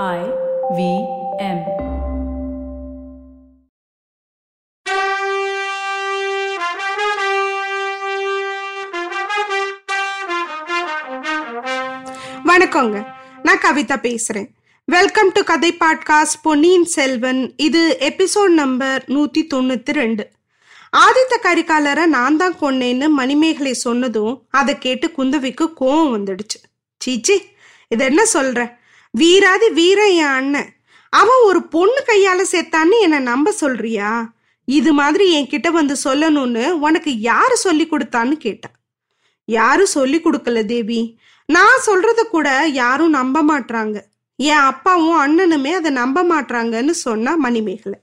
I 0.00 0.20
V 0.76 0.82
M. 1.38 1.58
வணக்கங்க. 12.44 13.06
நான் 13.42 13.58
கவிதா 13.58 13.96
பேசுறேன். 14.02 14.48
வெல்கம் 14.84 15.30
டு 15.32 15.42
கதை 15.42 15.76
பாட்காஸ்ட் 15.80 16.40
பொன்னியின் 16.42 16.84
செல்வன். 16.84 17.54
இது 17.56 17.96
எபிசோட் 18.00 18.48
நம்பர் 18.48 19.04
நூத்தி 19.08 19.46
தொண்ணூத்தி 19.54 19.92
ரெண்டு. 19.92 20.30
ஆதித்த 20.96 21.36
கரிகாலரை 21.42 22.06
நான் 22.06 22.36
தான் 22.36 22.58
கொன்னேன்னு 22.60 23.08
மணிமேகலை 23.08 23.72
சொன்னதும் 23.72 24.42
அதை 24.50 24.78
கேட்டு 24.78 25.10
குந்தவிக்கு 25.16 25.72
கோவம் 25.80 26.14
வந்துடுச்சு. 26.16 26.60
சீச்சி 26.98 27.42
இது 27.88 28.04
என்ன 28.04 28.22
சொல்ற? 28.34 28.80
வீராதி 29.14 29.68
வீரன் 29.68 30.14
என் 30.14 30.34
அண்ணன் 30.36 30.70
அவன் 31.12 31.40
ஒரு 31.44 31.60
பொண்ணு 31.62 32.00
கையால 32.06 32.40
சேர்த்தான்னு 32.52 32.96
என்னை 33.00 33.18
நம்ப 33.18 33.48
சொல்றியா? 33.60 34.10
இது 34.68 34.90
மாதிரி 34.92 35.24
என்கிட்ட 35.38 35.68
வந்து 35.70 35.94
சொல்லணும்னு 36.04 36.64
உனக்கு 36.86 37.10
யாரு 37.20 37.56
சொல்லி 37.56 37.84
கொடுத்தான்னு 37.90 38.36
கேட்டா. 38.44 38.70
யாரும் 39.48 39.92
சொல்லி 39.96 40.18
கொடுக்கல 40.18 40.64
தேவி. 40.64 41.00
நான் 41.48 41.84
சொல்றத 41.86 42.22
கூட 42.30 42.48
யாரும் 42.66 43.16
நம்ப 43.18 43.42
மாட்டாங்க 43.42 43.96
என் 44.36 44.64
அப்பாவும் 44.70 45.20
அண்ணனுமே 45.24 45.72
அதை 45.72 45.90
நம்ப 45.90 46.24
மாட்றாங்கன்னு 46.24 46.94
சொன்னா 47.06 47.34
மணிமேகலை. 47.36 47.98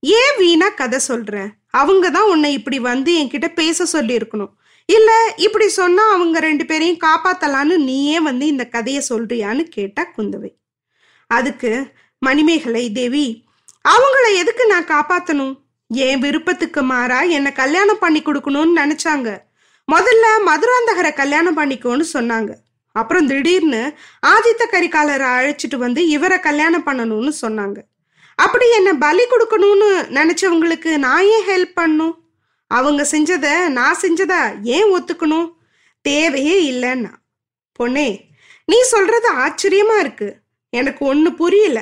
ஏன் 0.00 0.34
வீணா 0.38 0.68
கதை 0.68 1.00
சொல்ற? 1.08 1.34
அவங்க 1.70 2.10
தான் 2.10 2.30
உன்னை 2.30 2.52
இப்படி 2.52 2.78
வந்து 2.90 3.12
என்கிட்ட 3.20 3.48
பேச 3.54 3.84
சொல்லி 3.84 4.14
இருக்கணும் 4.16 4.52
இல்ல 4.94 5.10
இப்படி 5.36 5.68
சொன்னா 5.68 6.04
அவங்க 6.14 6.38
ரெண்டு 6.40 6.64
பேரையும் 6.64 7.02
காப்பாத்தலான்னு 7.06 7.76
நீயே 7.88 8.20
வந்து 8.20 8.46
இந்த 8.46 8.64
கதையை 8.74 9.02
சொல்றியான்னு 9.08 9.62
கேட்டா 9.76 10.02
குந்தவை. 10.16 10.50
அதுக்கு 11.26 11.92
மணிமேகலை 12.18 12.92
தேவி 12.92 13.44
அவங்கள 13.88 14.26
எதுக்கு 14.40 14.66
நான் 14.66 14.90
காப்பாத்தணும்? 14.94 15.54
என் 15.90 16.18
விருப்பத்துக்கு 16.18 16.82
மாறா 16.82 17.20
என்னை 17.36 17.52
கல்யாணம் 17.52 17.98
பண்ணி 17.98 18.20
கொடுக்கணும்னு 18.22 18.74
நினைச்சாங்க. 18.82 19.28
முதல்ல 19.88 20.26
மதுராந்தகரை 20.48 21.12
கல்யாணம் 21.12 21.58
பண்ணிக்கோன்னு 21.58 22.04
சொன்னாங்க. 22.12 22.52
அப்புறம் 22.92 23.26
திடீர்னு 23.26 23.82
ஆதித்த 24.26 24.62
கரிகாலரை 24.70 25.28
அழைச்சிட்டு 25.36 25.76
வந்து 25.76 26.00
இவரை 26.06 26.38
கல்யாணம் 26.40 26.86
பண்ணணும்னு 26.86 27.32
சொன்னாங்க. 27.44 27.78
அப்படி 28.34 28.66
என்ன 28.70 28.90
பலி 28.94 29.24
கொடுக்கணும்னு 29.30 29.88
நினைச்சவங்களுக்கு 30.18 30.96
நான் 30.96 31.26
ஏன் 31.34 31.48
ஹெல்ப் 31.48 31.74
பண்ணும்? 31.74 32.14
அவங்க 32.76 33.02
செஞ்சத 33.10 33.46
நான் 33.68 34.00
செஞ்சதா 34.02 34.40
ஏன் 34.62 34.90
ஒத்துக்கணும்? 34.96 35.48
தேவையே 36.04 36.56
இல்லைன்னா. 36.72 37.12
பொண்ணே 37.78 38.08
நீ 38.64 38.78
சொல்றது 38.82 39.28
ஆச்சரியமா 39.34 39.96
இருக்கு. 39.98 40.28
எனக்கு 40.72 41.14
ஒண்ணு 41.14 41.30
புரியல. 41.34 41.80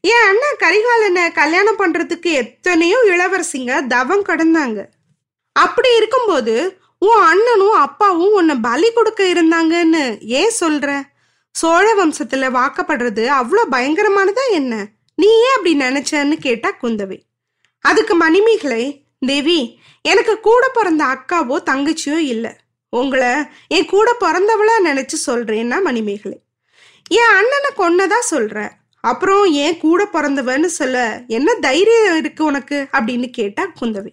என் 0.00 0.26
அண்ணா 0.28 0.50
கரிகாலனை 0.58 1.24
கல்யாணம் 1.32 1.78
பண்றதுக்கு 1.78 2.30
எத்தனையோ 2.42 2.98
இளவரசிங்க 3.06 3.86
தவம் 3.86 4.24
கடந்தாங்க. 4.24 4.80
அப்படி 5.52 5.96
இருக்கும்போது 5.96 6.54
உன் 6.98 7.22
அண்ணனும் 7.22 7.76
அப்பாவும் 7.86 8.32
உன்னை 8.32 8.54
பலி 8.56 8.88
கொடுக்க 8.92 9.24
இருந்தாங்கன்னு 9.24 10.02
ஏன் 10.20 10.56
சொல்ற? 10.60 10.88
சோழ 11.54 11.86
வம்சத்துல 11.98 12.48
வாக்கப்படுறது 12.56 13.24
அவ்வளோ 13.38 13.62
பயங்கரமானதா 13.70 14.44
என்ன? 14.50 14.74
நீ 15.14 15.26
ஏன் 15.26 15.54
அப்படி 15.56 15.72
நினைச்சன்னு 15.78 16.36
கேட்டா 16.38 16.70
குந்தவை. 16.82 17.18
அதுக்கு 17.84 18.14
மணிமேகலை 18.14 18.84
தேவி 19.26 19.79
எனக்கு 20.02 20.40
கூட 20.40 20.68
பிறந்த 20.68 21.04
அக்காவோ 21.04 21.56
தங்கச்சியோ 21.70 22.16
இல்லை. 22.16 22.52
உங்களை 22.88 23.28
என் 23.68 23.86
கூட 23.86 24.16
பிறந்தவளா 24.20 24.76
நினைச்சு 24.84 25.16
சொல்றேன்னா 25.26 25.82
மணிமேகலை. 25.82 26.38
என் 27.08 27.34
அண்ணனை 27.38 27.70
கொன்னதா 27.76 28.34
சொல்ற. 28.34 28.68
அப்புறம் 29.00 29.44
ஏன் 29.44 29.78
கூட 29.78 30.08
பிறந்தவன்னு 30.12 30.64
சொல்ல 30.64 31.24
என்ன 31.28 31.54
தைரியம் 31.54 32.16
இருக்கு 32.16 32.44
உனக்கு? 32.44 32.86
அப்படின்னு 32.92 33.30
கேட்டா 33.30 33.66
குந்தவை. 33.80 34.12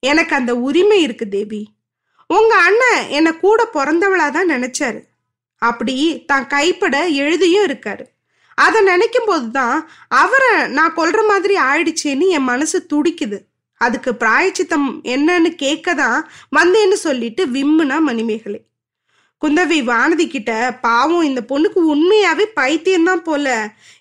எனக்கு 0.00 0.34
அந்த 0.34 0.54
உரிமை 0.54 1.02
இருக்கு 1.02 1.28
தேவி. 1.28 1.68
உங்க 2.26 2.54
அண்ணன் 2.56 3.08
என்னை 3.08 3.36
கூட 3.36 3.68
பிறந்தவளா 3.74 4.30
தான் 4.30 4.50
நினைச்சாரு. 4.50 5.00
அப்படி 5.58 6.24
தான் 6.24 6.46
கைப்பட 6.46 7.06
எழுதியும் 7.06 7.66
இருக்காரு. 7.66 8.04
அதை 8.54 8.80
நினைக்கும் 8.82 9.24
போது 9.26 9.50
தான் 9.50 9.90
அவரை 10.08 10.66
நான் 10.66 10.94
கொல்ற 10.94 11.26
மாதிரி 11.26 11.56
ஆயிடுச்சேன்னு 11.56 12.28
என் 12.28 12.42
மனசு 12.42 12.86
துடிக்குது. 12.92 13.38
அதுக்கு 13.78 14.14
பிராயச்சித்தம் 14.14 14.88
என்னன்னு 15.14 15.50
கேட்க 15.54 15.94
தான் 15.94 16.30
வந்தேன்னு 16.56 16.96
சொல்லிட்டு 17.06 17.46
விம்முனா 17.46 17.98
மணிமேகலை. 17.98 18.60
குந்தவி 19.42 19.78
வானதி 19.90 20.26
கிட்ட 20.28 20.52
பாவம் 20.80 21.22
இந்த 21.22 21.40
பொண்ணுக்கு 21.48 21.80
உண்மையாவே 21.94 22.44
பைத்தியம்தான் 22.60 23.22
போல. 23.28 23.46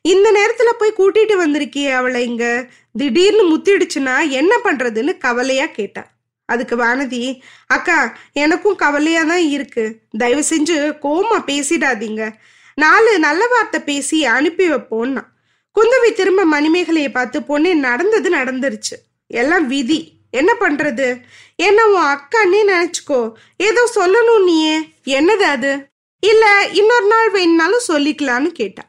இந்த 0.02 0.28
நேரத்துல 0.32 0.70
போய் 0.78 0.98
கூட்டிட்டு 0.98 1.36
வந்திருக்கியே 1.36 1.92
அவளை 1.92 2.26
இங்க. 2.26 2.46
திடீர்னு 2.94 3.44
முத்திடுச்சுன்னா 3.52 4.16
என்ன 4.30 4.54
பண்றதுன்னு 4.64 5.18
கவலையா 5.18 5.66
கேட்டா. 5.66 6.04
அதுக்கு 6.46 6.76
வானதி 6.78 7.24
அக்கா 7.68 8.18
எனக்கும் 8.34 8.76
கவலையா 8.76 9.24
தான் 9.24 9.46
இருக்கு. 9.48 9.86
தயவு 10.18 10.44
செஞ்சு 10.50 10.78
கோமா 11.06 11.40
பேசிடாதீங்க. 11.50 12.24
நாலு 12.76 13.20
நல்ல 13.20 13.48
வார்த்தை 13.48 13.80
பேசி 13.82 14.26
அனுப்பி 14.26 14.66
வைப்போன்னா 14.72 15.24
குந்தவி 15.76 16.10
திரும்ப 16.14 16.46
மணிமேகலையை 16.46 17.12
பார்த்து 17.12 17.40
பொண்ணே 17.40 17.74
நடந்தது 17.74 18.30
நடந்துருச்சு. 18.30 18.96
எல்லாம் 19.28 19.68
விதி. 19.68 20.12
என்ன 20.32 20.56
பண்றது? 20.60 21.22
என்ன 21.56 21.86
உன் 21.88 22.02
அக்கான்னே 22.02 22.62
நினைச்சுக்கோ. 22.68 23.32
ஏதோ 23.58 23.92
சொல்லணும் 23.96 24.44
நீயே. 24.44 24.80
என்னது 25.06 25.46
அது? 25.56 25.88
இல்ல 26.20 26.70
இன்னொரு 26.74 27.08
நாள் 27.08 27.32
வேணுனாலும் 27.32 27.88
சொல்லிக்கலான்னு 27.88 28.46
கேட்டா. 28.46 28.84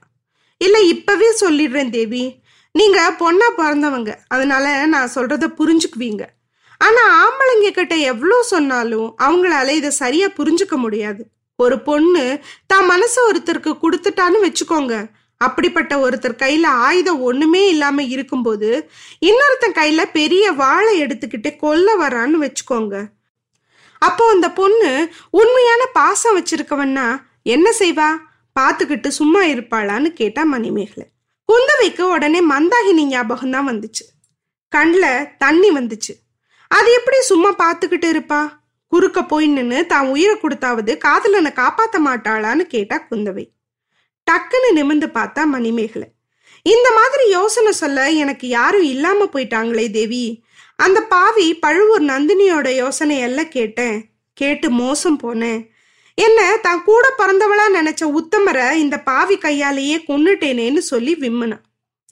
இல்ல 0.58 0.80
இப்பவே 0.80 1.28
சொல்லிடுறேன் 1.40 1.90
தேவி. 1.90 2.40
நீங்க 2.72 3.14
பொண்ணா 3.18 3.48
பிறந்தவங்க. 3.56 4.14
அதனால 4.28 4.86
நான் 4.86 5.10
சொல்றத 5.14 5.46
புரிஞ்சுக்குவீங்க. 5.58 6.24
ஆனா 6.78 7.04
ஆம்பளைங்க 7.20 7.70
கிட்ட 7.70 7.94
எவ்வளோ 7.94 8.42
சொன்னாலும் 8.42 9.14
அவங்களால 9.18 9.68
இதை 9.68 9.90
சரியா 9.90 10.26
புரிஞ்சுக்க 10.26 10.76
முடியாது. 10.76 11.26
ஒரு 11.56 11.80
பொண்ணு 11.80 12.40
தான் 12.66 12.86
மனசு 12.86 13.32
ஒருத்தருக்கு 13.32 13.72
கொடுத்துட்டான்னு 13.82 14.38
வச்சுக்கோங்க. 14.42 15.06
அப்படிப்பட்ட 15.40 15.98
ஒருத்தர் 15.98 16.40
கையில 16.42 16.64
ஆயுதம் 16.64 17.20
ஒண்ணுமே 17.20 17.68
இல்லாம 17.68 18.02
இருக்கும்போது 18.02 18.90
இன்னொருத்தன் 19.20 19.78
கையில 19.80 20.04
பெரிய 20.04 20.52
வாழை 20.52 21.02
எடுத்துக்கிட்டு 21.02 21.56
கொல்ல 21.56 22.08
வரான்னு 22.08 22.38
வச்சுக்கோங்க. 22.44 23.10
அப்போ 23.98 24.24
அந்த 24.28 24.52
பொண்ணு 24.52 25.10
உண்மையான 25.30 25.86
பாசம் 25.92 26.36
வச்சிருக்கவன்னா 26.38 27.06
என்ன 27.42 27.70
செய்வா? 27.78 28.08
பார்த்துக்கிட்டு 28.56 29.08
சும்மா 29.08 29.40
இருப்பாளான்னு 29.44 30.08
கேட்டா 30.12 30.42
மணிமேகலை. 30.44 31.06
குந்தவைக்கு 31.48 32.00
உடனே 32.00 32.40
மந்தாகினி 32.42 33.04
ஞாபகம் 33.04 33.50
தான் 33.50 33.68
வந்துச்சு. 33.68 34.04
கண்ணில் 34.68 35.28
தண்ணி 35.38 35.70
வந்துச்சு. 35.70 36.14
அது 36.68 36.92
எப்படி 36.92 37.18
சும்மா 37.20 37.50
பார்த்துக்கிட்டு 37.58 38.08
இருப்பா? 38.14 38.40
குறுக்க 38.92 39.22
போய் 39.22 39.46
நின்று 39.46 39.86
தான் 39.86 40.06
உயிரை 40.06 40.34
கொடுத்தாவது 40.42 40.98
காதலனை 40.98 41.52
காப்பாற்ற 41.52 41.98
மாட்டாளான்னு 42.00 42.64
கேட்டா 42.74 43.06
குந்தவை. 43.10 43.44
டக்குன்னு 44.28 44.76
நிமிந்து 44.76 45.08
பார்த்தா 45.14 45.44
மணிமேகலை. 45.44 46.08
இந்த 46.62 46.92
மாதிரி 46.92 47.28
யோசனை 47.28 47.72
சொல்ல 47.72 48.10
எனக்கு 48.10 48.48
யாரும் 48.48 48.82
இல்லாம 48.82 49.24
போயிட்டாங்களே 49.24 49.90
தேவி. 49.90 50.42
அந்த 50.76 51.02
பாவி 51.02 51.54
பழுவூர் 51.54 52.02
நந்தினியோட 52.02 52.68
யோசனை 52.68 53.18
எல்லாம் 53.18 53.48
கேட்டேன். 53.48 54.04
கேட்டு 54.34 54.70
மோசம் 54.70 55.20
போனேன். 55.22 55.66
என்ன 56.14 56.58
தான் 56.62 56.84
கூட 56.84 57.14
பிறந்தவளா 57.18 57.66
நினைச்ச 57.74 58.18
உத்தமரை 58.20 58.72
இந்த 58.72 59.00
பாவி 59.00 59.36
கையாலேயே 59.36 59.96
கொன்னுட்டேனேன்னு 59.96 60.78
சொல்லி 60.78 61.16
விம்முனா. 61.20 61.58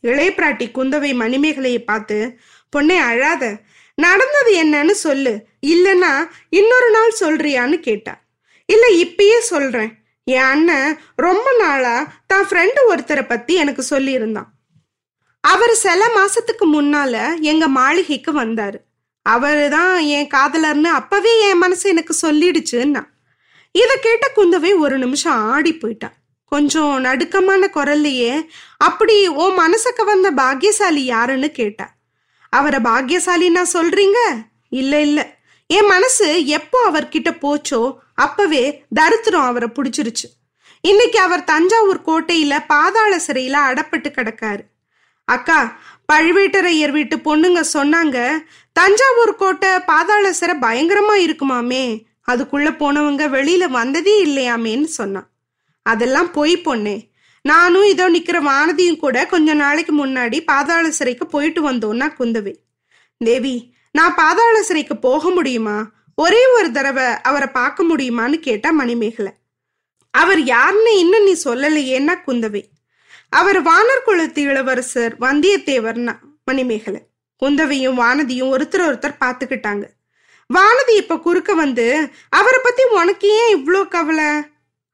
இளையப்பிராட்டி 0.02 0.66
குந்தவை 0.74 1.12
மணிமேகலையை 1.14 1.84
பார்த்து 1.84 2.38
பொண்ணே 2.76 2.96
அழாத. 2.96 3.56
நடந்தது 3.94 4.64
என்னன்னு 4.64 4.90
சொல்லு. 4.90 5.46
இல்லைன்னா 5.66 6.28
இன்னொரு 6.50 6.90
நாள் 6.90 7.14
சொல்றியான்னு 7.20 7.80
கேட்டா. 7.80 8.20
இல்ல 8.66 8.86
இப்பயே 8.88 9.38
சொல்றேன். 9.38 10.05
என் 10.26 10.46
அண்ணன் 10.52 10.98
ரொம்ப 11.16 11.48
நாளா 11.58 11.96
தான் 12.26 12.46
ஃப்ரெண்டு 12.48 12.80
ஒருத்தரை 12.88 13.24
பத்தி 13.28 13.54
எனக்கு 13.54 13.82
சொல்லியிருந்தான். 13.90 14.48
அவர் 15.40 15.74
சில 15.74 16.04
மாசத்துக்கு 16.16 16.64
முன்னால 16.72 17.40
எங்க 17.40 17.68
மாளிகைக்கு 17.68 18.32
வந்தாரு. 18.32 18.78
அவரு 19.22 19.68
தான் 19.68 19.98
என் 20.16 20.30
காதலர்னு 20.34 20.90
அப்பவே 20.90 21.32
என் 21.40 21.58
மனசு 21.58 21.88
எனக்கு 21.88 22.14
சொல்லிடுச்சுன்னா. 22.22 23.02
இதை 23.74 23.94
கேட்ட 24.00 24.26
குந்தவை 24.36 24.78
ஒரு 24.78 24.98
நிமிஷம் 24.98 25.38
ஆடி 25.52 25.72
போயிட்டான் 25.72 26.16
கொஞ்சம் 26.52 27.00
நடுக்கமான 27.00 27.68
குரல்லையே 27.74 28.34
அப்படி 28.76 29.28
ஓ 29.28 29.46
மனசுக்கு 29.54 30.04
வந்த 30.04 30.30
பாக்கியசாலி 30.30 31.04
யாருன்னு 31.04 31.50
கேட்டா. 31.50 31.86
அவரை 32.50 32.80
பாக்கியசாலின்னா 32.80 33.62
சொல்றீங்க? 33.72 34.18
இல்ல 34.68 35.00
இல்ல. 35.00 35.20
என் 35.66 35.86
மனசு 35.86 36.46
எப்போ 36.46 36.78
அவர்கிட்ட 36.90 37.30
போச்சோ 37.40 37.80
அப்பவே 38.18 38.64
தரித்திரம் 38.94 39.48
அவரை 39.50 39.68
பிடிச்சிருச்சு. 39.74 40.26
இன்னைக்கு 40.84 41.18
அவர் 41.20 41.42
தஞ்சாவூர் 41.44 42.00
கோட்டையில 42.06 42.54
பாதாள 42.66 43.12
சிறையில 43.26 43.56
அடப்பட்டு 43.68 44.08
கிடக்காரு. 44.10 44.62
அக்கா 45.28 45.60
பழுவேட்டரையர் 46.12 46.92
வீட்டு 46.96 47.16
பொண்ணுங்க 47.16 47.60
சொன்னாங்க 47.72 48.18
தஞ்சாவூர் 48.76 49.34
கோட்டை 49.36 49.70
பாதாள 49.90 50.32
சிறை 50.32 50.54
பயங்கரமா 50.60 51.16
இருக்குமாமே 51.26 51.84
அதுக்குள்ள 52.32 52.68
போனவங்க 52.82 53.24
வெளியில 53.36 53.64
வந்ததே 53.68 54.14
இல்லையாமேன்னு 54.26 54.88
சொன்னான் 54.98 55.28
அதெல்லாம் 55.86 56.30
பொய் 56.32 56.54
பொண்ணே. 56.64 56.96
நானும் 57.44 57.88
இதோ 57.92 58.06
நிக்கிற 58.10 58.38
வானதியும் 58.42 59.02
கூட 59.02 59.16
கொஞ்ச 59.26 59.54
நாளைக்கு 59.54 59.92
முன்னாடி 60.00 60.38
பாதாள 60.44 60.84
சிறைக்கு 60.90 61.26
போயிட்டு 61.26 61.60
வந்தோம்னா 61.70 62.08
குந்தவை. 62.18 62.54
தேவி 63.20 63.56
நான் 63.90 64.14
பாதாள 64.14 64.56
சிறைக்கு 64.62 64.94
போக 64.96 65.30
முடியுமா? 65.30 65.76
ஒரே 66.18 66.42
ஒரு 66.46 66.68
தடவை 66.72 67.06
அவரை 67.22 67.48
பார்க்க 67.48 67.84
முடியுமான்னு 67.84 68.36
கேட்டா 68.38 68.70
மணிமேகலை. 68.70 69.32
அவர் 70.10 70.40
யாருன்னு 70.44 70.98
இன்னும் 70.98 71.24
நீ 71.24 71.34
சொல்லலையேன்னா 71.44 72.14
குந்தவை. 72.26 72.62
அவர் 73.30 73.58
வானர் 73.62 74.04
குலத்து 74.04 74.42
இளவரசர் 74.42 75.14
வந்தியத்தேவர்னா 75.20 76.14
மணிமேகலை. 76.44 77.00
குந்தவையும் 77.42 77.98
வானதியும் 78.00 78.52
ஒருத்தர் 78.54 78.86
ஒருத்தர் 78.88 79.20
பார்த்துக்கிட்டாங்க. 79.24 79.84
வானதி 80.50 80.94
இப்ப 80.96 81.18
குறுக்க 81.18 81.54
வந்து 81.54 81.86
அவரை 82.28 82.60
பத்தி 82.62 82.82
உனக்கு 83.00 83.28
ஏன் 83.28 83.54
இவ்வளோ 83.56 83.88
கவலை? 83.88 84.30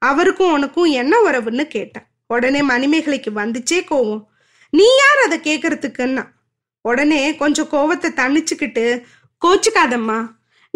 அவருக்கும் 0.01 0.51
உனக்கும் 0.51 0.89
என்ன 1.01 1.13
உறவுன்னு 1.17 1.65
கேட்டேன் 1.67 2.07
உடனே 2.27 2.61
மணிமேகலைக்கு 2.61 3.31
வந்துச்சே 3.35 3.79
கோவம். 3.91 4.23
நீ 4.69 4.85
யார் 5.01 5.19
அதை 5.25 5.37
கேட்கறதுக்குன்னா 5.39 6.23
உடனே 6.81 7.35
கொஞ்சம் 7.35 7.69
கோவத்தை 7.71 8.09
தணிச்சுக்கிட்டு 8.21 8.85
கோச்சுக்காதம்மா. 9.41 10.19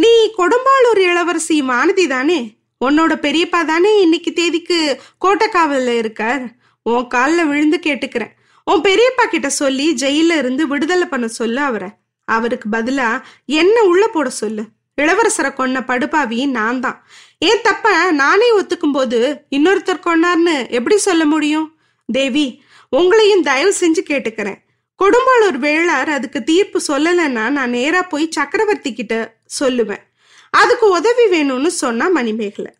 நீ 0.02 0.34
கொடும்பாளூர் 0.38 0.98
இளவரசி 0.98 1.62
வானதி 1.62 2.08
தானே? 2.08 2.56
உன்னோட 2.86 3.14
பெரியப்பா 3.16 3.66
தானே 3.66 4.02
இன்னைக்கு 4.02 4.34
தேதிக்கு 4.34 5.02
கோட்டைக்காவலில் 5.26 5.98
இருக்கார். 5.98 6.44
உன் 6.82 7.08
காலில் 7.08 7.46
விழுந்து 7.46 7.80
கேட்டுக்கிறேன். 7.84 8.34
உன் 8.64 8.82
பெரியப்பா 8.82 9.26
கிட்ட 9.30 9.50
சொல்லி 9.50 9.94
ஜெயில 9.94 10.38
இருந்து 10.38 10.68
விடுதலை 10.68 11.08
பண்ண 11.08 11.28
சொல்லு 11.28 11.62
அவரை. 11.62 11.90
அவருக்கு 12.26 12.70
பதிலா 12.70 13.22
என்ன 13.46 13.82
உள்ள 13.82 14.08
போட 14.08 14.30
சொல்லு? 14.30 14.64
இளவரசரை 15.02 15.52
கொன்ன 15.54 15.86
படுபாவி 15.86 16.46
நான் 16.46 16.80
தான். 16.80 17.06
ஏன் 17.40 17.62
தப்ப? 17.64 18.12
நானே 18.12 18.60
ஒத்துக்கும் 18.60 18.94
போது 18.94 19.42
இன்னொருத்தர் 19.52 20.06
கொன்னார்னு 20.06 20.70
எப்படி 20.70 20.98
சொல்ல 20.98 21.26
முடியும்? 21.26 21.78
தேவி 22.06 22.62
உங்களையும் 22.96 23.44
தயவு 23.44 23.74
செஞ்சு 23.80 24.04
கேட்டுக்கிறேன். 24.10 24.60
கொடும்பாளூர் 25.04 25.58
வேளார் 25.66 26.10
அதுக்கு 26.10 26.44
தீர்ப்பு 26.44 26.82
சொல்லலைன்னா 26.88 27.50
நான் 27.50 27.70
நேரா 27.70 28.02
போய் 28.02 28.28
சக்கரவர்த்தி 28.32 28.94
கிட்ட 28.94 29.37
சொல்லுவேன். 29.60 30.04
அதுக்கு 30.50 30.90
உதவி 30.90 31.26
வேணும்னு 31.26 31.68
சொன்னா 31.68 32.08
மணிமேகலை. 32.08 32.74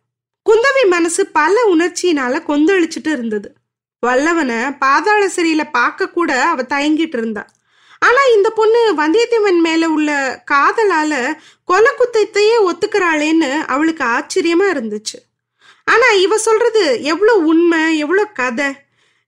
குந்தவி 0.50 0.88
மனசு 0.90 1.28
பல 1.28 1.76
உணர்ச்சியினால 1.76 2.42
கொந்தளிச்சுட்டு 2.48 3.08
இருந்தது. 3.08 3.54
வல்லவனை 4.08 4.78
பாதாள 4.78 5.28
சிறையில 5.28 5.70
பார்க்க 5.72 6.10
கூட 6.10 6.44
அவ 6.44 6.62
தயங்கிட்டு 6.62 7.18
இருந்தா. 7.18 7.48
ஆனா 8.00 8.18
இந்த 8.36 8.50
பொண்ணு 8.50 8.94
வந்தியத்தேவன் 8.98 9.60
மேல 9.60 9.90
உள்ள 9.90 10.44
காதலால 10.52 11.36
கொலை 11.64 11.92
குத்தத்தையே 11.94 12.70
ஒத்துக்கிறாளேன்னு 12.70 13.58
அவளுக்கு 13.68 14.04
ஆச்சரியமா 14.04 14.68
இருந்துச்சு. 14.74 15.18
ஆனா 15.86 16.08
இவ 16.12 16.38
சொல்றது 16.38 17.04
எவ்வளவு 17.04 17.46
உண்மை 17.46 17.98
எவ்வளவு 17.98 18.32
கதை? 18.34 18.66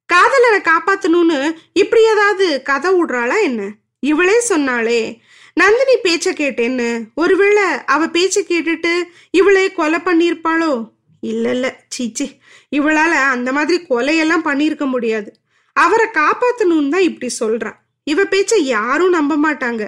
காதலனை 0.06 0.59
காப்பாத்தணும்னு 0.59 1.56
இப்படி 1.74 2.01
ஏதாவது 2.03 2.62
கதை 2.62 2.92
விடுறாளா 2.94 3.42
என்ன? 3.42 3.71
இவளே 4.00 4.47
சொன்னாளே 4.47 5.19
நந்தினி 5.59 5.95
பேச்ச 6.03 6.27
கேட்டேன்னு. 6.31 6.89
ஒருவேளை 7.15 7.63
அவ 7.85 8.06
பேச்ச 8.06 8.38
கேட்டுட்டு 8.50 8.94
இவளே 9.31 9.63
கொலை 9.71 10.00
பண்ணியிருப்பாளோ? 10.00 10.71
இல்ல 11.21 11.45
இல்ல. 11.50 11.67
சீச்சி. 11.88 12.25
இவளால 12.75 13.13
அந்த 13.35 13.51
மாதிரி 13.51 13.77
கொலையெல்லாம் 13.89 14.45
பண்ணியிருக்க 14.45 14.85
முடியாது. 14.85 15.29
அவரை 15.75 16.07
காப்பாத்தணும்னு 16.13 16.89
தான் 16.89 17.07
இப்படி 17.09 17.29
சொல்றா. 17.39 17.71
இவ 18.03 18.23
பேச்ச 18.23 18.53
யாரும் 18.73 19.09
நம்ப 19.09 19.33
மாட்டாங்க. 19.45 19.83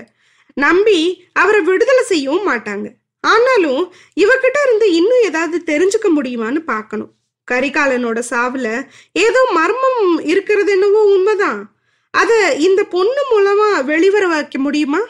நம்பி 0.53 1.00
அவரை 1.33 1.62
விடுதலை 1.62 2.03
செய்யவும் 2.03 2.47
மாட்டாங்க. 2.47 2.88
ஆனாலும் 3.23 3.81
இவகிட்ட 4.21 4.57
இருந்து 4.65 4.88
இன்னும் 4.94 5.23
ஏதாவது 5.23 5.57
தெரிஞ்சுக்க 5.65 6.07
முடியுமான்னு 6.15 6.59
பார்க்கணும். 6.71 7.12
கரிகாலனோட 7.51 8.19
சாவுல 8.29 8.68
ஏதோ 9.12 9.41
மர்மம் 9.53 10.01
இருக்கிறது 10.23 10.71
என்னவோ 10.71 11.01
உண்மைதான். 11.15 11.62
அத 12.13 12.31
இந்த 12.68 12.81
பொண்ணு 12.83 13.21
மூலமா 13.31 13.69
வெளிவர 13.85 14.27
வைக்க 14.27 14.59
முடியுமா? 14.59 15.01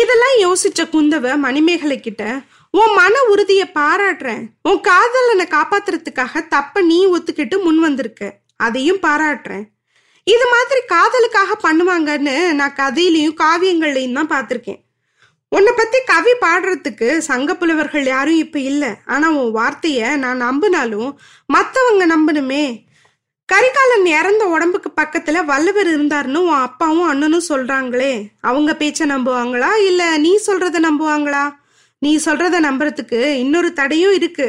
இதெல்லாம் 0.00 0.36
யோசிச்ச 0.44 0.80
குந்தவ 0.92 1.34
மணிமேகலை 1.46 1.96
கிட்ட 2.00 2.22
உன் 2.70 2.92
மன 2.98 3.14
உறுதியை 3.32 3.66
பாராட்டுறேன். 3.78 4.44
உன் 4.68 4.80
காதலனை 4.88 5.46
காப்பாத்துறதுக்காக 5.56 6.42
தப்ப 6.54 6.82
நீ 6.90 6.98
ஒத்துக்கிட்டு 7.14 7.56
முன் 7.62 7.80
வந்திருக்க. 7.86 8.30
அதையும் 8.66 9.02
பாராட்டுறேன். 9.02 9.64
இது 10.26 10.46
மாதிரி 10.54 10.80
காதலுக்காக 10.94 11.52
பண்ணுவாங்கன்னு 11.66 12.36
நான் 12.60 12.78
கதையிலையும் 12.80 13.36
காவியங்கள்லையும் 13.42 14.18
தான் 14.18 14.32
பார்த்துருக்கேன். 14.34 14.80
உன்னை 15.56 15.72
பத்தி 15.76 15.98
கவி 16.12 16.32
பாடுறதுக்கு 16.44 17.08
சங்க 17.28 17.54
புலவர்கள் 17.54 18.06
யாரும் 18.06 18.42
இப்ப 18.44 18.58
இல்லை. 18.70 18.90
ஆனா 19.14 19.26
உன் 19.40 19.52
வார்த்தைய 19.58 20.16
நான் 20.24 20.42
நம்பினாலும் 20.46 21.10
மத்தவங்க 21.56 22.06
நம்பணுமே. 22.14 22.64
கரிகாலன் 23.48 24.06
இறந்த 24.18 24.44
உடம்புக்கு 24.46 24.90
பக்கத்துல 25.00 25.44
வல்லவர் 25.44 25.88
இருந்தாருன்னு 25.94 26.40
உன் 26.48 26.62
அப்பாவும் 26.66 27.08
அண்ணனும் 27.08 27.48
சொல்றாங்களே. 27.48 28.12
அவங்க 28.40 28.72
பேச்ச 28.72 29.06
நம்புவாங்களா? 29.06 29.70
இல்ல 29.88 30.02
நீ 30.18 30.32
சொல்றத 30.46 30.80
நம்புவாங்களா? 30.80 31.42
நீ 31.98 32.12
சொல்றத 32.24 32.56
நம்புறதுக்கு 32.60 33.20
இன்னொரு 33.34 33.72
தடையும் 33.72 34.12
இருக்கு. 34.12 34.46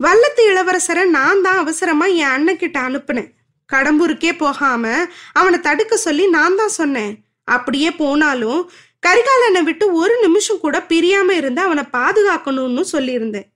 வல்லத்து 0.00 0.42
இளவரசரை 0.50 1.04
நான் 1.04 1.42
தான் 1.42 1.58
அவசரமா 1.58 2.06
என் 2.06 2.32
அண்ணன் 2.34 2.56
கிட்ட 2.56 2.80
அனுப்புனேன். 2.80 3.30
கடம்பூருக்கே 3.72 4.32
போகாம 4.38 4.84
அவனை 5.32 5.60
தடுக்க 5.60 5.96
சொல்லி 5.96 6.26
நான் 6.28 6.54
தான் 6.54 6.76
சொன்னேன். 6.80 7.14
அப்படியே 7.44 7.90
போனாலும் 8.02 8.60
கரிகாலனை 9.02 9.62
விட்டு 9.62 9.92
ஒரு 9.92 10.14
நிமிஷம் 10.22 10.58
கூட 10.58 10.76
பிரியாம 10.88 11.30
இருந்து 11.30 11.60
அவனை 11.60 11.84
பாதுகாக்கணும்னு 11.92 12.84
சொல்லியிருந்தேன். 12.92 13.48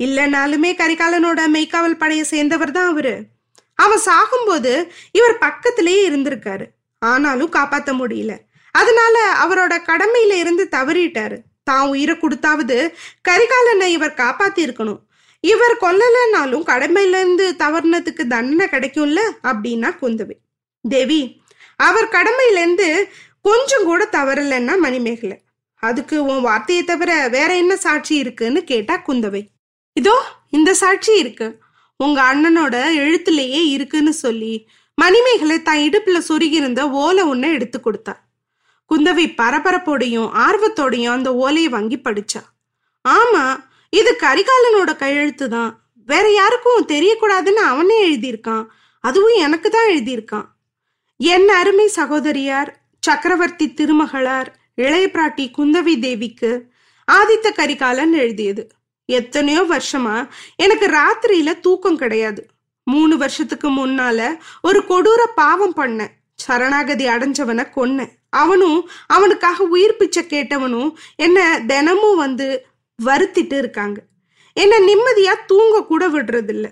இல்லைனாலுமே 0.00 0.72
கரிகாலனோட 0.82 1.40
மெய்க்காவல் 1.56 2.00
படையை 2.02 2.24
சேர்ந்தவர் 2.24 2.76
தான் 2.78 2.90
அவரு. 2.92 3.14
அவ 3.74 4.00
சாகும்போது 4.06 4.88
இவர் 5.12 5.38
பக்கத்திலேயே 5.38 6.10
இருந்திருக்காரு. 6.10 6.64
ஆனாலும் 6.98 7.52
காப்பாத்த 7.52 7.90
முடியல. 7.92 8.36
அதனால 8.70 9.34
அவரோட 9.44 9.74
கடமையில 9.86 10.32
இருந்து 10.32 10.68
தவறிட்டாரு. 10.70 11.38
தான் 11.64 11.88
உயிரை 11.88 12.16
கொடுத்தாவது 12.16 12.92
கரிகாலனை 13.28 13.86
இவர் 13.86 14.14
காப்பாத்தி 14.16 14.60
இருக்கணும் 14.66 15.00
இவர் 15.40 15.76
கொல்லலைனாலும் 15.80 16.64
கடமையில 16.66 17.20
இருந்து 17.20 17.54
தவறுனதுக்கு 17.58 18.26
தண்டனை 18.26 18.66
கிடைக்கும்ல 18.66 19.20
அப்படின்னா 19.42 19.90
குந்தவை. 20.02 20.36
தேவி 20.82 21.42
அவர் 21.76 22.08
கடமையில 22.08 22.60
இருந்து 22.60 23.08
கொஞ்சம் 23.40 23.84
கூட 23.84 24.08
தவறலைன்னா 24.12 24.78
மணிமேகலை. 24.78 25.38
அதுக்கு 25.76 26.24
உன் 26.24 26.40
வார்த்தையை 26.40 26.84
தவிர 26.84 27.28
வேற 27.28 27.56
என்ன 27.56 27.76
சாட்சி 27.76 28.14
இருக்குன்னு 28.14 28.64
கேட்டா 28.64 29.02
குந்தவை. 29.06 29.48
இதோ 29.92 30.24
இந்த 30.50 30.74
சாட்சி 30.74 31.18
இருக்கு. 31.18 31.61
உங்க 32.02 32.18
அண்ணனோட 32.30 32.76
எழுத்துலயே 33.04 33.60
இருக்குன்னு 33.74 34.12
சொல்லி 34.24 34.54
மணிமேகலை 34.98 35.56
தன் 35.66 35.84
இடுப்புல 35.86 36.18
சொருகியிருந்த 36.28 36.80
ஓலை 37.02 37.22
ஒன்று 37.32 37.48
எடுத்து 37.56 37.78
கொடுத்தா. 37.78 38.14
குந்தவை 38.90 39.26
பரபரப்போடையும் 39.40 40.30
ஆர்வத்தோடையும் 40.46 41.14
அந்த 41.16 41.30
ஓலையை 41.44 41.70
வாங்கி 41.74 41.98
படிச்சா. 42.06 42.42
ஆமா 43.04 43.44
இது 44.00 44.10
கரிகாலனோட 44.24 44.90
கையெழுத்து 45.02 45.46
தான். 45.54 45.72
வேற 46.10 46.26
யாருக்கும் 46.32 46.88
தெரியக்கூடாதுன்னு 46.92 47.62
அவனே 47.72 47.98
எழுதியிருக்கான். 48.08 48.64
அதுவும் 49.04 49.38
எனக்கு 49.46 49.68
தான் 49.70 49.90
எழுதியிருக்கான். 49.94 50.48
என் 51.16 51.48
அருமை 51.60 51.86
சகோதரியார் 51.98 52.70
சக்கரவர்த்தி 53.06 53.66
திருமகளார் 53.78 54.50
இளைய 54.84 55.06
பிராட்டி 55.14 55.44
குந்தவி 55.58 55.94
தேவிக்கு 56.04 56.52
ஆதித்த 57.08 57.48
கரிகாலன் 57.60 58.14
எழுதியது. 58.24 58.64
எத்தனையோ 59.06 59.62
வருஷமா 59.62 60.28
எனக்கு 60.56 60.86
ராத்திரியில 60.86 61.60
தூக்கம் 61.60 61.96
கிடையாது. 61.96 62.46
மூணு 62.84 63.16
வருஷத்துக்கு 63.16 63.70
முன்னால 63.70 64.36
ஒரு 64.62 64.80
கொடூர 64.80 65.24
பாவம் 65.34 65.76
பண்ணேன். 65.76 66.08
சரணாகதி 66.34 67.06
அடைஞ்சவனை 67.06 67.66
கொன்னேன். 67.76 68.10
அவனும் 68.30 68.88
அவனுக்காக 69.06 69.64
உயிர் 69.64 69.96
பிச்சை 69.96 70.22
கேட்டவனும் 70.22 70.92
என்ன 71.16 71.62
தினமும் 71.66 72.16
வந்து 72.16 72.66
வருத்திட்டு 73.04 73.56
இருக்காங்க. 73.56 74.02
என்ன 74.52 74.78
நிம்மதியா 74.78 75.34
தூங்க 75.46 75.84
கூட 75.84 76.08
விடுறதில்ல. 76.08 76.70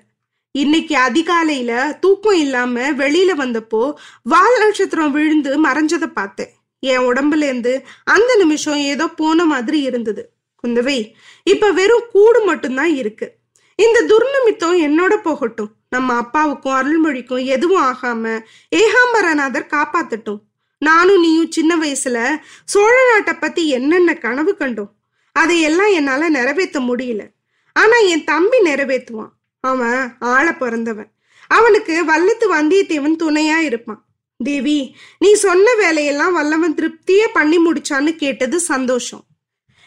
இன்னைக்கு 0.53 0.97
அதிகாலையில 0.97 1.99
தூக்கம் 1.99 2.39
இல்லாம 2.39 2.91
வெளியில 2.91 3.35
வந்தப்போ 3.35 3.93
வால் 4.23 4.59
நட்சத்திரம் 4.59 5.13
விழுந்து 5.13 5.65
மறைஞ்சதை 5.65 6.07
பார்த்தேன். 6.07 6.53
என் 6.81 6.99
உடம்புல 6.99 7.37
இருந்து 7.37 7.85
அந்த 8.05 8.35
நிமிஷம் 8.37 8.77
ஏதோ 8.77 9.09
போன 9.09 9.45
மாதிரி 9.45 9.81
இருந்தது. 9.81 10.33
குந்தவை 10.63 11.13
இப்ப 11.45 11.71
வெறும் 11.71 12.03
கூடு 12.11 12.45
மட்டும்தான் 12.45 12.95
இருக்கு. 12.95 13.35
இந்த 13.77 14.03
துர்நிமித்தம் 14.03 14.81
என்னோட 14.81 15.17
போகட்டும். 15.17 15.73
நம்ம 15.91 16.15
அப்பாவுக்கும் 16.15 16.73
அருள்மொழிக்கும் 16.73 17.45
எதுவும் 17.45 17.83
ஆகாம 17.83 18.43
ஏகாம்பரநாதர் 18.77 19.67
காப்பாத்தட்டும். 19.67 20.41
நானும் 20.79 21.21
நீயும் 21.21 21.51
சின்ன 21.51 21.77
வயசுல 21.77 22.37
சோழ 22.65 23.13
நாட்டை 23.13 23.35
பத்தி 23.35 23.69
என்னென்ன 23.69 24.15
கனவு 24.15 24.57
கண்டோம்? 24.59 24.91
அதையெல்லாம் 25.33 25.87
என்னால 25.87 26.29
நிறைவேற்ற 26.29 26.81
முடியல. 26.81 27.27
ஆனா 27.73 27.97
என் 27.97 28.25
தம்பி 28.25 28.59
நிறைவேற்றுவான். 28.59 29.31
அவன் 29.61 30.17
ஆள 30.19 30.55
பிறந்தவன். 30.55 31.11
அவனுக்கு 31.47 32.05
வல்லத்து 32.05 32.45
வந்தியத்தேவன் 32.53 33.17
துணையா 33.19 33.57
இருப்பான். 33.57 34.05
தேவி 34.45 34.97
நீ 35.19 35.35
சொன்ன 35.35 35.75
வேலையெல்லாம் 35.75 36.33
வல்லவன் 36.33 36.75
திருப்தியே 36.75 37.27
பண்ணி 37.33 37.59
முடிச்சான்னு 37.59 38.17
கேட்டது 38.17 38.61
சந்தோஷம். 38.61 39.25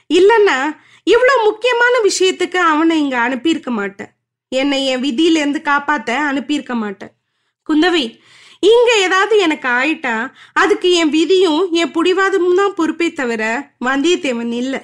இல்லைன்னா 0.10 0.58
இவ்வளோ 1.08 1.34
முக்கியமான 1.46 1.94
விஷயத்துக்கு 2.10 2.60
அவனை 2.72 2.96
இங்கே 3.04 3.18
அனுப்பியிருக்க 3.26 3.72
மாட்டேன். 3.72 4.12
என்னை 4.52 4.80
என் 4.92 5.04
விதியிலேருந்து 5.06 5.62
காப்பாத்த 5.70 6.18
அனுப்பியிருக்க 6.30 6.76
மாட்டேன். 6.84 7.14
குந்தவை 7.70 8.06
இங்க 8.72 8.90
ஏதாவது 9.06 9.36
எனக்கு 9.38 9.68
ஆயிட்டா 9.70 10.16
அதுக்கு 10.54 10.90
என் 10.92 11.14
விதியும் 11.16 11.64
என் 11.82 11.94
புடிவாதமும் 11.96 12.60
தான் 12.62 12.76
பொறுப்பே 12.80 13.08
தவிர 13.14 13.44
வந்தியத்தேவன் 13.88 14.54
இல்லை. 14.62 14.82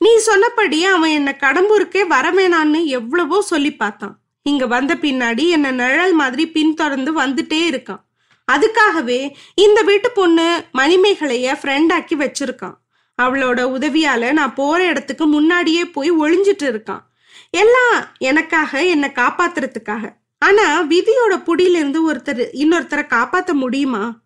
நீ 0.00 0.10
சொன்னபடி 0.28 0.78
அவன் 0.84 1.10
என்ன 1.10 1.30
கடம்பூருக்கே 1.44 2.02
வரவேணான்னு 2.14 2.80
எவ்வளவோ 2.98 3.38
சொல்லி 3.52 3.72
பார்த்தான். 3.72 4.16
இங்க 4.42 4.64
வந்த 4.66 4.92
பின்னாடி 4.94 5.44
என்ன 5.48 5.68
நிழல் 5.72 6.12
மாதிரி 6.12 6.44
பின்தொடர்ந்து 6.56 7.12
வந்துட்டே 7.20 7.60
இருக்கான். 7.70 8.02
அதுக்காகவே 8.48 9.20
இந்த 9.54 9.82
வீட்டு 9.82 10.10
பொண்ணு 10.10 10.46
மணிமேகலைய 10.80 11.54
ஃப்ரெண்டாக்கி 11.60 12.16
வச்சிருக்கான். 12.24 12.76
அவளோட 13.22 13.60
உதவியால 13.76 14.32
நான் 14.32 14.54
போற 14.54 14.84
இடத்துக்கு 14.84 15.26
முன்னாடியே 15.26 15.84
போய் 15.84 16.12
ஒளிஞ்சிட்டு 16.12 16.62
இருக்கான். 16.62 17.02
எல்லாம் 17.50 18.08
எனக்காக 18.18 18.84
என்னை 18.84 19.10
காப்பாத்துறதுக்காக. 19.14 20.12
ஆனா 20.38 20.82
விதியோட 20.82 21.42
புடியிலிருந்து 21.46 22.12
ஒருத்தர் 22.12 22.46
இன்னொருத்தரை 22.52 23.06
காப்பாத்த 23.06 23.52
முடியுமா? 23.52 24.22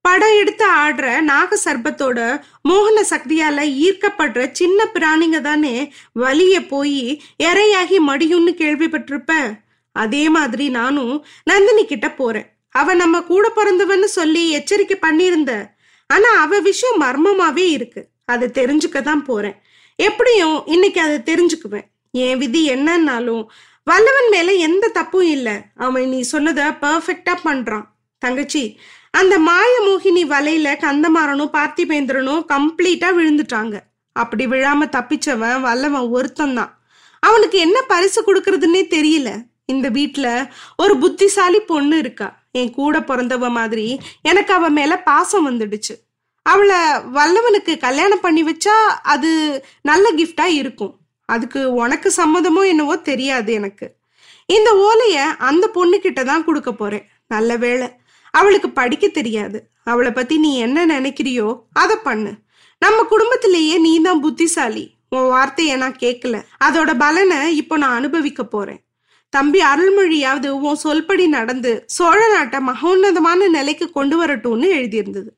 படம் 0.00 0.36
எடுத்து 0.36 0.70
ஆடுற 0.70 1.20
நாக 1.20 1.58
சர்பத்தோட 1.64 2.40
மோகன 2.68 3.02
சக்தியால 3.10 3.64
ஈர்க்கப்படுற 3.86 4.52
சின்ன 4.52 4.84
பிராணிங்க 4.94 5.40
தானே 5.40 5.92
வலிய 6.12 6.68
போய் 6.68 7.22
இறையாகி 7.42 7.98
மடியும்னு 8.06 8.52
கேள்விப்பட்டிருப்ப? 8.54 9.32
அதே 9.92 10.28
மாதிரி 10.28 10.68
நானும் 10.68 11.24
நந்தினி 11.44 11.84
கிட்ட 11.84 12.12
போறேன். 12.12 12.52
அவ 12.70 12.94
நம்ம 12.94 13.22
கூட 13.22 13.52
பிறந்தவன்னு 13.56 14.04
சொல்லி 14.04 14.50
எச்சரிக்கை 14.50 14.98
பண்ணியிருந்த. 15.02 15.66
ஆனா 16.06 16.28
அவ 16.40 16.58
விஷயம் 16.58 17.02
மர்மமாவே 17.02 17.70
இருக்கு. 17.70 18.08
அதை 18.32 18.46
தெரிஞ்சுக்க 18.58 18.98
தான் 19.08 19.24
போறேன். 19.30 19.56
எப்படியும் 19.98 20.58
இன்னைக்கு 20.74 21.00
அதை 21.06 21.18
தெரிஞ்சுக்குவேன். 21.30 21.86
என் 22.24 22.40
விதி 22.42 22.62
என்னன்னாலும் 22.74 23.42
வல்லவன் 23.90 24.30
மேல 24.34 24.52
எந்த 24.68 24.86
தப்பும் 24.98 25.28
இல்லை. 25.36 25.56
அவன் 25.84 26.08
நீ 26.12 26.20
சொன்னதை 26.32 26.64
பர்ஃபெக்டா 26.84 27.34
பண்றான். 27.46 27.86
தங்கச்சி 28.22 28.62
அந்த 29.18 29.34
மாயமோகினி 29.48 30.22
வலையில 30.32 30.68
கந்தமாறனும் 30.84 31.54
பார்த்திபேந்திரனும் 31.58 32.42
கம்ப்ளீட்டா 32.54 33.08
விழுந்துட்டாங்க. 33.18 33.76
அப்படி 34.16 34.44
விழாம 34.52 34.88
தப்பிச்சவன் 34.96 35.62
வல்லவன் 35.66 36.10
ஒருத்தன் 36.16 36.56
தான் 36.58 36.72
அவனுக்கு 37.22 37.58
என்ன 37.66 37.78
பரிசு 37.92 38.20
கொடுக்கறதுன்னே 38.26 38.82
தெரியல. 38.96 39.30
இந்த 39.72 39.86
வீட்டுல 39.96 40.26
ஒரு 40.82 40.94
புத்திசாலி 41.02 41.60
பொண்ணு 41.70 41.96
இருக்கா. 42.02 42.28
என் 42.58 42.74
கூட 42.78 42.98
பிறந்தவ 43.08 43.48
மாதிரி 43.56 43.86
எனக்கு 44.30 44.52
அவ 44.58 44.68
மேல 44.78 44.92
பாசம் 45.08 45.46
வந்துடுச்சு. 45.48 45.94
அவளை 46.52 46.78
வல்லவனுக்கு 47.16 47.72
கல்யாணம் 47.86 48.24
பண்ணி 48.24 48.42
வச்சா 48.48 48.76
அது 49.14 49.30
நல்ல 49.90 50.06
கிஃப்டா 50.18 50.46
இருக்கும். 50.60 50.94
அதுக்கு 51.28 51.60
உனக்கு 51.82 52.08
சம்மதமோ 52.20 52.62
என்னவோ 52.72 52.94
தெரியாது 53.10 53.52
எனக்கு. 53.60 53.86
இந்த 54.56 54.70
ஓலைய 54.88 55.16
அந்த 55.48 55.64
பொண்ணு 55.76 55.96
கிட்ட 56.04 56.20
தான் 56.30 56.44
கொடுக்க 56.44 56.70
போறேன். 56.72 57.06
நல்ல 57.34 57.50
வேளை. 57.64 57.88
அவளுக்கு 58.34 58.68
படிக்க 58.80 59.06
தெரியாது. 59.18 59.58
அவளை 59.92 60.10
பத்தி 60.12 60.34
நீ 60.44 60.50
என்ன 60.66 60.78
நினைக்கிறியோ 60.86 61.48
அதை 61.82 61.96
பண்ணு. 62.08 62.32
நம்ம 62.82 62.98
குடும்பத்திலேயே 63.12 63.76
நீ 63.86 63.92
தான் 64.06 64.22
புத்திசாலி. 64.24 64.84
உன் 65.16 65.30
வார்த்தையை 65.34 65.74
நான் 65.82 66.02
கேட்கல. 66.04 66.36
அதோட 66.66 66.90
பலனை 67.02 67.38
இப்போ 67.60 67.74
நான் 67.82 67.98
அனுபவிக்க 68.00 68.42
போறேன். 68.54 68.80
தம்பி 69.32 69.60
அருள்மொழியாவது 69.70 70.48
உன் 70.66 70.82
சொல்படி 70.84 71.24
நடந்து 71.36 71.72
சோழ 71.96 72.20
நாட்டை 72.34 72.58
மகோன்னதமான 72.68 73.48
நிலைக்கு 73.56 73.86
கொண்டு 73.98 74.16
வரட்டும்னு 74.20 74.68
எழுதியிருந்தது. 74.78 75.30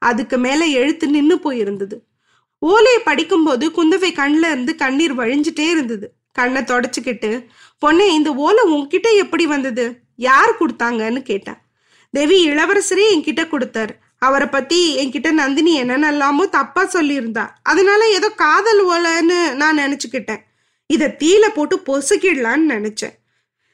அதுக்கு 0.00 0.38
மேல 0.38 0.64
எழுத்து 0.64 1.08
நின்னு 1.08 1.34
போயிருந்தது. 1.34 1.96
ஓலையை 2.58 3.00
படிக்கும்போது 3.02 3.70
குந்தவை 3.70 4.10
கண்ணுல 4.20 4.50
இருந்து 4.54 4.74
கண்ணீர் 4.74 5.18
வழிஞ்சிட்டே 5.18 5.66
இருந்தது. 5.70 6.12
கண்ணை 6.32 6.62
தொடச்சிக்கிட்டு 6.62 7.46
பொண்ணே 7.86 8.06
இந்த 8.08 8.34
ஓலை 8.34 8.64
உன்கிட்ட 8.72 9.16
எப்படி 9.16 9.46
வந்தது? 9.46 9.98
யார் 10.16 10.56
கொடுத்தாங்கன்னு 10.60 11.22
கேட்டேன் 11.22 11.60
தேவி 12.10 12.48
இளவரசரே 12.48 13.04
என்கிட்ட 13.14 13.42
கொடுத்தாரு. 13.52 13.90
அவரை 14.18 14.46
பத்தி 14.46 14.78
என்கிட்ட 14.98 15.30
நந்தினி 15.30 15.82
என்னென்னலாமோ 15.82 16.48
தப்பா 16.48 16.82
சொல்லியிருந்தா. 16.84 17.48
அதனால 17.62 18.08
ஏதோ 18.08 18.28
காதல் 18.30 18.82
ஓலைன்னு 18.88 19.54
நான் 19.54 19.78
நினைச்சுக்கிட்டேன். 19.78 20.42
இதை 20.86 21.08
தீல 21.08 21.48
போட்டு 21.54 21.76
பொசுக்கிடலான்னு 21.86 22.68
நினைச்சேன். 22.68 23.14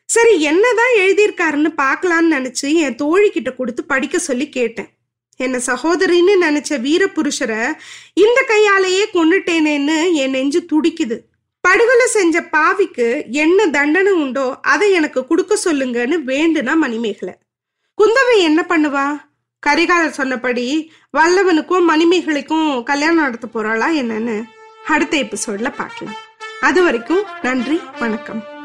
சரி 0.05 0.41
என்னதான் 0.41 0.95
எழுதியிருக்காருன்னு 0.97 1.71
பார்க்கலான்னு 1.83 2.35
நினைச்சு 2.37 2.69
என் 2.75 2.95
தோழிக்கிட்ட 2.95 3.57
கொடுத்து 3.57 3.85
படிக்க 3.85 4.19
சொல்லி 4.19 4.49
கேட்டேன். 4.49 4.91
என்ன 5.37 5.61
சகோதரின்னு 5.67 6.35
நினைச்ச 6.43 6.79
வீரபுருஷரை 6.87 7.73
இந்த 8.15 8.45
கையாலேயே 8.47 9.05
கொண்டுட்டேனேன்னு 9.13 10.13
என் 10.13 10.31
நெஞ்சு 10.31 10.67
துடிக்குது. 10.73 11.19
படுகொலை 11.61 12.07
செஞ்ச 12.07 12.41
பாவிக்கு 12.53 13.31
என்ன 13.31 13.67
தண்டனை 13.67 14.13
உண்டோ 14.13 14.59
அதை 14.61 14.93
எனக்கு 14.93 15.27
கொடுக்க 15.27 15.59
சொல்லுங்கன்னு 15.65 16.17
வேண்டுனா 16.27 16.75
மணிமேகலை. 16.75 17.35
குந்தவை 17.99 18.37
என்ன 18.39 18.65
பண்ணுவா? 18.69 19.07
கரிகாலர் 19.67 20.19
சொன்னபடி 20.21 20.91
வல்லவனுக்கும் 21.19 21.89
மணிமேகலைக்கும் 21.93 22.83
கல்யாணம் 22.83 23.25
நடத்த 23.25 23.49
போறாளா 23.55 23.89
என்னன்னு 24.03 24.43
அடுத்த 24.87 25.17
எபிசோட்ல 25.17 25.73
பார்க்கலாம். 25.77 26.19
அது 26.61 26.83
வரைக்கும் 26.83 27.25
நன்றி 27.43 27.81
வணக்கம். 27.99 28.56